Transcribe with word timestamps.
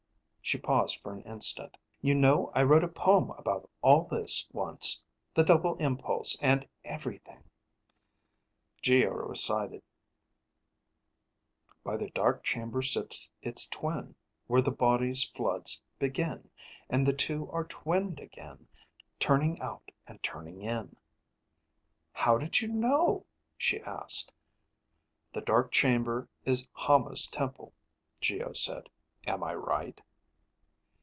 She 0.43 0.57
paused 0.57 0.99
for 1.01 1.13
an 1.13 1.21
instant. 1.21 1.77
"You 2.01 2.13
know 2.13 2.51
I 2.53 2.63
wrote 2.63 2.83
a 2.83 2.89
poem 2.89 3.29
about 3.37 3.69
all 3.81 4.03
this 4.11 4.49
once, 4.51 5.01
the 5.33 5.45
double 5.45 5.75
impulse 5.77 6.37
and 6.41 6.67
everything." 6.83 7.43
Geo 8.81 9.11
recited: 9.11 9.81
"_By 11.85 11.97
the 11.97 12.09
dark 12.09 12.43
chamber 12.43 12.81
sits 12.81 13.29
its 13.41 13.65
twin, 13.65 14.15
where 14.47 14.61
the 14.61 14.73
body's 14.73 15.23
floods 15.23 15.81
begin, 15.99 16.49
and 16.89 17.07
the 17.07 17.13
two 17.15 17.49
are 17.51 17.63
twinned 17.63 18.19
again, 18.19 18.67
turning 19.19 19.61
out 19.61 19.89
and 20.05 20.21
turning 20.21 20.63
in._" 20.63 20.97
"How 22.11 22.37
did 22.37 22.59
you 22.59 22.67
know?" 22.67 23.25
she 23.57 23.79
asked. 23.83 24.33
"The 25.31 25.41
dark 25.41 25.71
chamber 25.71 26.27
is 26.43 26.67
Hama's 26.73 27.27
temple," 27.27 27.73
Geo 28.19 28.51
said. 28.51 28.89
"Am 29.25 29.43
I 29.45 29.53
right?" 29.55 30.01